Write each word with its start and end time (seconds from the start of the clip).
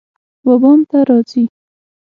وبام 0.47 0.79
ته 0.89 0.97
راځی 1.07 1.43